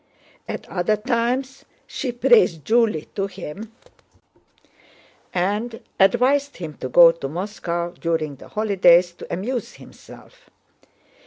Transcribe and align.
At 0.47 0.67
other 0.67 0.97
times 0.97 1.63
she 1.85 2.11
praised 2.11 2.65
Julie 2.65 3.07
to 3.13 3.27
him 3.27 3.71
and 5.31 5.79
advised 5.99 6.57
him 6.57 6.73
to 6.77 6.89
go 6.89 7.11
to 7.11 7.29
Moscow 7.29 7.91
during 7.91 8.37
the 8.37 8.47
holidays 8.47 9.11
to 9.11 9.31
amuse 9.31 9.73
himself. 9.73 10.49